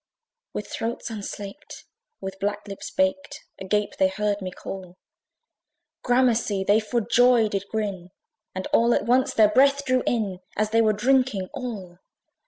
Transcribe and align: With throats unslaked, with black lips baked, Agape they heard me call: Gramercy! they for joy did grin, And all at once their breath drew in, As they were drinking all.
With 0.53 0.65
throats 0.65 1.11
unslaked, 1.11 1.83
with 2.21 2.39
black 2.39 2.67
lips 2.67 2.89
baked, 2.89 3.45
Agape 3.59 3.97
they 3.97 4.07
heard 4.07 4.41
me 4.41 4.49
call: 4.49 4.95
Gramercy! 6.01 6.63
they 6.63 6.79
for 6.79 7.01
joy 7.01 7.47
did 7.49 7.67
grin, 7.69 8.09
And 8.55 8.65
all 8.73 8.95
at 8.95 9.05
once 9.05 9.35
their 9.35 9.49
breath 9.49 9.85
drew 9.85 10.01
in, 10.07 10.39
As 10.57 10.71
they 10.71 10.81
were 10.81 10.91
drinking 10.93 11.49
all. 11.53 11.99